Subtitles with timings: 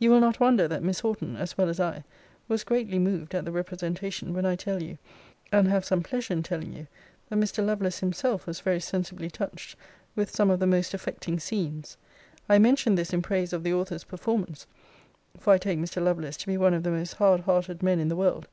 [0.00, 2.02] You will not wonder, that Miss Horton, as well as I,
[2.48, 4.98] was greatly moved at the representation, when I tell you,
[5.52, 6.88] and have some pleasure in telling you,
[7.28, 7.64] that Mr.
[7.64, 9.76] Lovelace himself was very sensibly touched
[10.16, 11.96] with some of the most affecting scenes.
[12.48, 14.66] I mention this in praise of the author's performance;
[15.38, 16.02] for I take Mr.
[16.02, 18.48] Lovelace to be one of the most hard hearted men in the world.